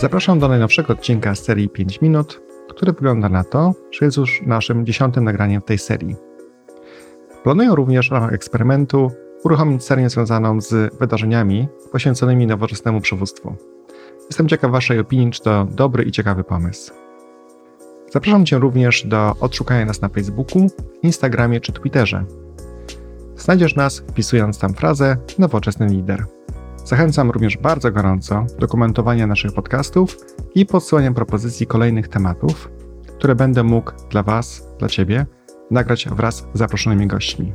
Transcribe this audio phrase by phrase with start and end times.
[0.00, 4.42] Zapraszam do najnowszego odcinka z serii 5 minut, który wygląda na to, że jest już
[4.42, 6.16] naszym dziesiątym nagraniem w tej serii.
[7.42, 9.10] Planuję również w ramach eksperymentu
[9.44, 13.54] uruchomić serię związaną z wydarzeniami poświęconymi nowoczesnemu przywództwu.
[14.26, 16.92] Jestem ciekaw Waszej opinii, czy to dobry i ciekawy pomysł.
[18.12, 20.66] Zapraszam Cię również do odszukania nas na Facebooku,
[21.02, 22.24] Instagramie czy Twitterze.
[23.36, 26.26] Znajdziesz nas wpisując tam frazę nowoczesny lider.
[26.84, 30.16] Zachęcam również bardzo gorąco do komentowania naszych podcastów
[30.54, 32.70] i podsyłania propozycji kolejnych tematów,
[33.18, 35.26] które będę mógł dla Was, dla Ciebie,
[35.70, 37.52] nagrać wraz z zaproszonymi gośćmi.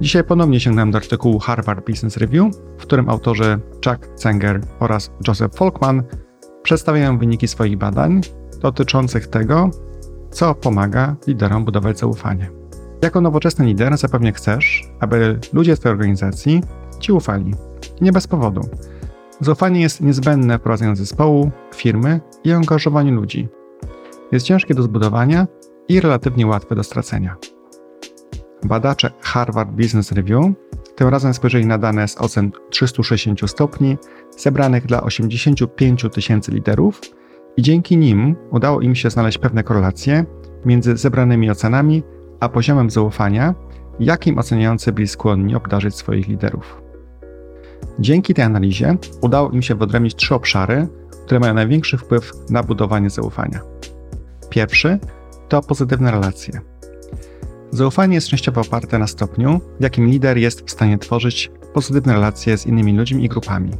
[0.00, 5.56] Dzisiaj ponownie sięgnąłem do artykułu Harvard Business Review, w którym autorzy Chuck Zenger oraz Joseph
[5.56, 6.02] Folkman
[6.62, 8.20] przedstawiają wyniki swoich badań
[8.60, 9.70] dotyczących tego,
[10.30, 12.50] co pomaga liderom budować zaufanie.
[13.02, 16.62] Jako nowoczesny lider zapewne chcesz, aby ludzie w Twojej organizacji
[17.00, 17.54] Ci ufali.
[18.00, 18.60] Nie bez powodu.
[19.40, 23.48] Zaufanie jest niezbędne w prowadzeniu zespołu, firmy i angażowaniu ludzi.
[24.32, 25.46] Jest ciężkie do zbudowania
[25.88, 27.36] i relatywnie łatwe do stracenia.
[28.64, 30.44] Badacze Harvard Business Review
[30.94, 33.98] tym razem spojrzeli na dane z ocen 360 stopni
[34.38, 37.00] zebranych dla 85 tysięcy liderów
[37.56, 40.24] i dzięki nim udało im się znaleźć pewne korelacje
[40.64, 42.02] między zebranymi ocenami
[42.40, 43.54] a poziomem zaufania,
[44.00, 46.83] jakim oceniający byli skłonni obdarzyć swoich liderów.
[47.98, 50.88] Dzięki tej analizie udało im się wyodrębnić trzy obszary,
[51.24, 53.60] które mają największy wpływ na budowanie zaufania.
[54.50, 54.98] Pierwszy
[55.48, 56.60] to pozytywne relacje.
[57.70, 62.58] Zaufanie jest częściowo oparte na stopniu, w jakim lider jest w stanie tworzyć pozytywne relacje
[62.58, 63.70] z innymi ludźmi i grupami.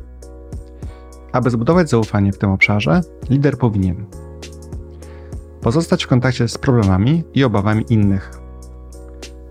[1.32, 4.06] Aby zbudować zaufanie w tym obszarze, lider powinien
[5.64, 8.30] pozostać w kontakcie z problemami i obawami innych.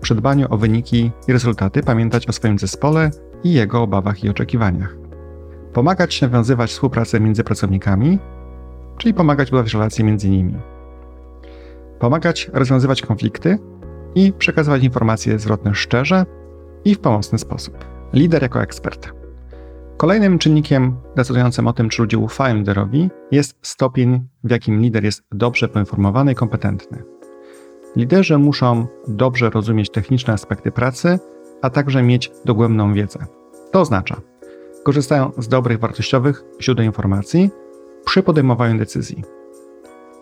[0.00, 3.10] Przy dbaniu o wyniki i rezultaty pamiętać o swoim zespole
[3.44, 4.96] i jego obawach i oczekiwaniach.
[5.72, 8.18] Pomagać nawiązywać współpracę między pracownikami,
[8.98, 10.54] czyli pomagać budować relacje między nimi.
[11.98, 13.58] Pomagać rozwiązywać konflikty
[14.14, 16.26] i przekazywać informacje zwrotne szczerze
[16.84, 17.84] i w pomocny sposób.
[18.12, 19.12] Lider jako ekspert.
[19.96, 25.22] Kolejnym czynnikiem decydującym o tym, czy ludzie ufają liderowi, jest stopień, w jakim lider jest
[25.32, 27.02] dobrze poinformowany i kompetentny.
[27.96, 31.18] Liderzy muszą dobrze rozumieć techniczne aspekty pracy,
[31.64, 33.18] a także mieć dogłębną wiedzę.
[33.70, 34.20] To oznacza,
[34.84, 37.50] korzystają z dobrych, wartościowych źródeł informacji
[38.04, 39.24] przy podejmowaniu decyzji.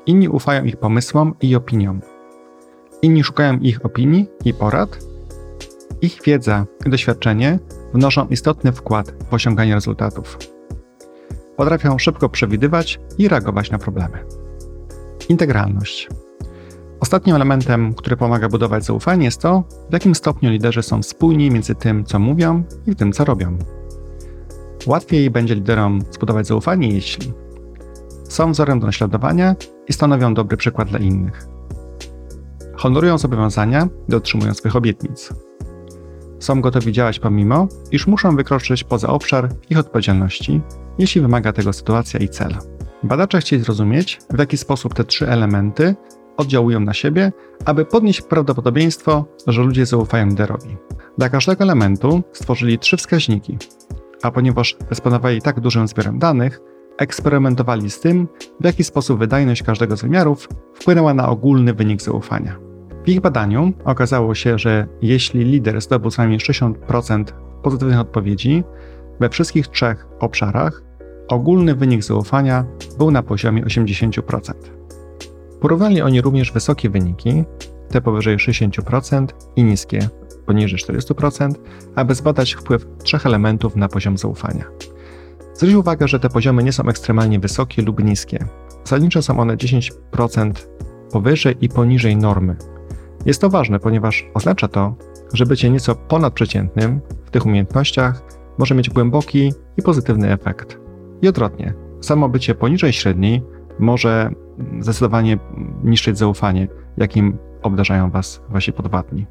[0.06, 2.00] Inni ufają ich pomysłom i opiniom.
[3.02, 4.98] Inni szukają ich opinii i porad.
[6.00, 7.58] Ich wiedza i doświadczenie
[7.94, 10.38] wnoszą istotny wkład w osiąganie rezultatów.
[11.56, 14.24] Potrafią szybko przewidywać i reagować na problemy.
[15.28, 16.08] Integralność.
[17.02, 21.74] Ostatnim elementem, który pomaga budować zaufanie, jest to, w jakim stopniu liderzy są spójni między
[21.74, 23.58] tym, co mówią i tym, co robią.
[24.86, 27.32] Łatwiej będzie liderom zbudować zaufanie, jeśli
[28.28, 29.56] są wzorem do naśladowania
[29.88, 31.46] i stanowią dobry przykład dla innych.
[32.76, 35.32] Honorują zobowiązania dotrzymują swych obietnic.
[36.38, 40.60] Są gotowi działać pomimo, iż muszą wykroczyć poza obszar ich odpowiedzialności,
[40.98, 42.56] jeśli wymaga tego sytuacja i cel.
[43.02, 45.94] Badacze chcieli zrozumieć, w jaki sposób te trzy elementy
[46.42, 47.32] oddziałują na siebie,
[47.64, 50.76] aby podnieść prawdopodobieństwo, że ludzie zaufają liderowi.
[51.18, 53.58] Dla każdego elementu stworzyli trzy wskaźniki,
[54.22, 56.60] a ponieważ dysponowali tak dużym zbiorem danych,
[56.98, 58.28] eksperymentowali z tym,
[58.60, 62.58] w jaki sposób wydajność każdego z wymiarów wpłynęła na ogólny wynik zaufania.
[63.04, 67.24] W ich badaniu okazało się, że jeśli lider zdobył co najmniej 60%
[67.62, 68.64] pozytywnych odpowiedzi
[69.20, 70.82] we wszystkich trzech obszarach,
[71.28, 72.64] ogólny wynik zaufania
[72.98, 74.52] był na poziomie 80%.
[75.62, 77.44] Porównali oni również wysokie wyniki,
[77.90, 80.08] te powyżej 60% i niskie,
[80.46, 81.52] poniżej 40%,
[81.94, 84.64] aby zbadać wpływ trzech elementów na poziom zaufania.
[85.54, 88.46] Zwróć uwagę, że te poziomy nie są ekstremalnie wysokie lub niskie.
[88.84, 90.52] Zasadniczo są one 10%
[91.12, 92.56] powyżej i poniżej normy.
[93.26, 94.94] Jest to ważne, ponieważ oznacza to,
[95.32, 98.22] że bycie nieco ponadprzeciętnym w tych umiejętnościach
[98.58, 100.78] może mieć głęboki i pozytywny efekt.
[101.22, 103.42] I odwrotnie, samo bycie poniżej średniej
[103.78, 104.30] może
[104.80, 105.38] zdecydowanie
[105.82, 109.26] niszczyć zaufanie, jakim obdarzają Was Wasi podwładni.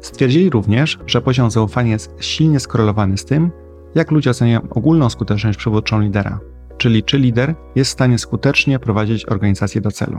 [0.00, 3.50] Stwierdzili również, że poziom zaufania jest silnie skorelowany z tym,
[3.94, 6.40] jak ludzie oceniają ogólną skuteczność przywódczą lidera,
[6.78, 10.18] czyli czy lider jest w stanie skutecznie prowadzić organizację do celu.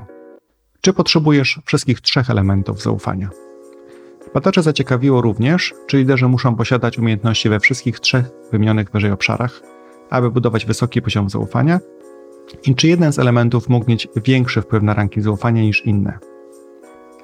[0.82, 3.30] Czy potrzebujesz wszystkich trzech elementów zaufania?
[4.34, 9.62] Badacze zaciekawiło również, czy liderzy muszą posiadać umiejętności we wszystkich trzech wymienionych wyżej obszarach,
[10.10, 11.80] aby budować wysoki poziom zaufania,
[12.66, 16.20] i czy jeden z elementów mógł mieć większy wpływ na ranking zaufania niż inne.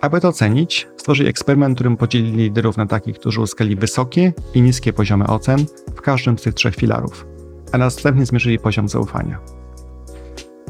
[0.01, 4.94] Aby to ocenić, stworzyli eksperyment, którym podzielili liderów na takich, którzy uzyskali wysokie i niskie
[4.94, 7.27] poziomy ocen w każdym z tych trzech filarów,
[7.71, 9.39] a następnie zmierzyli poziom zaufania.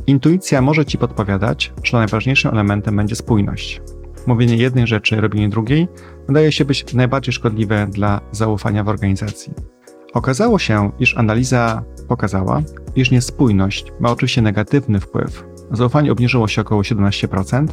[0.08, 3.82] Intuicja może Ci podpowiadać, że najważniejszym elementem będzie spójność.
[4.28, 5.88] Mówienie jednej rzeczy, robienie drugiej
[6.28, 9.54] wydaje się być najbardziej szkodliwe dla zaufania w organizacji.
[10.14, 12.62] Okazało się, iż analiza pokazała,
[12.96, 15.46] iż niespójność ma oczywiście negatywny wpływ.
[15.72, 17.68] Zaufanie obniżyło się około 17%,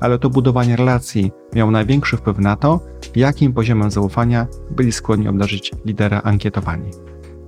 [0.00, 2.80] ale to budowanie relacji miało największy wpływ na to,
[3.16, 6.90] jakim poziomem zaufania byli skłonni obdarzyć lidera ankietowani.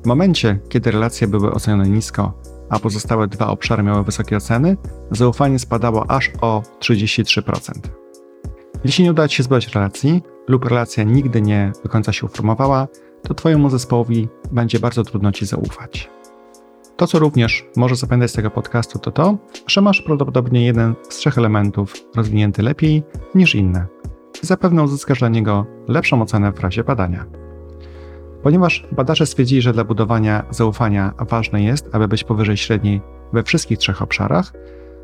[0.05, 2.33] W momencie, kiedy relacje były ocenione nisko,
[2.71, 4.77] a pozostałe dwa obszary miały wysokie oceny,
[5.11, 7.73] zaufanie spadało aż o 33%.
[8.85, 12.89] Jeśli nie uda Ci się zbudować relacji lub relacja nigdy nie do końca się uformowała,
[13.27, 16.11] to Twojemu zespołowi będzie bardzo trudno Ci zaufać.
[16.97, 19.37] To, co również może zapamiętać z tego podcastu, to to,
[19.67, 23.03] że masz prawdopodobnie jeden z trzech elementów rozwinięty lepiej
[23.35, 23.87] niż inne.
[24.43, 27.27] Zapewne uzyskasz dla niego lepszą ocenę w razie badania.
[28.43, 33.01] Ponieważ badacze stwierdzili, że dla budowania zaufania ważne jest, aby być powyżej średniej
[33.33, 34.53] we wszystkich trzech obszarach,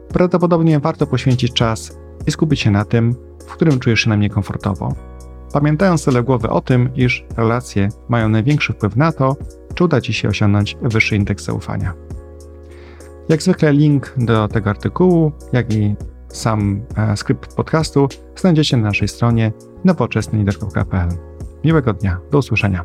[0.08, 3.14] prawdopodobnie warto poświęcić czas i skupić się na tym,
[3.46, 4.94] w którym czujesz się najmniej komfortowo.
[5.52, 9.36] Pamiętając tyle głowy o tym, iż relacje mają największy wpływ na to,
[9.74, 11.94] czy uda Ci się osiągnąć wyższy indeks zaufania.
[13.28, 15.94] Jak zwykle link do tego artykułu, jak i
[16.28, 19.52] sam e, skrypt podcastu znajdziecie na naszej stronie
[19.84, 21.08] nowoczesnylider.pl.
[21.64, 22.84] Miłego dnia, do usłyszenia.